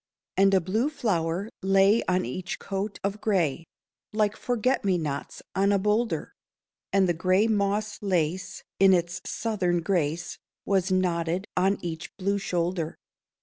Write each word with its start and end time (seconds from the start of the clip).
And 0.35 0.55
a 0.55 0.59
blue 0.59 0.89
flower 0.89 1.47
lay 1.61 2.01
on 2.07 2.25
each 2.25 2.57
coat 2.57 2.99
of 3.03 3.21
gray, 3.21 3.65
Like 4.13 4.35
forget 4.35 4.83
me 4.83 4.97
nots 4.97 5.43
on 5.55 5.71
a 5.71 5.77
boulder; 5.77 6.33
And 6.91 7.07
the 7.07 7.13
gray 7.13 7.45
moss 7.45 8.01
lace 8.01 8.63
in 8.79 8.93
its 8.93 9.21
Southern 9.29 9.83
grace 9.83 10.39
Was 10.65 10.91
knotted 10.91 11.45
on 11.55 11.77
each 11.85 12.17
blue 12.17 12.39
shoulder. 12.39 12.95